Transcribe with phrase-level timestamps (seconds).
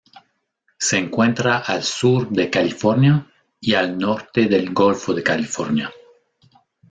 [0.79, 5.91] Se encuentra al sur de California y al norte del Golfo de California.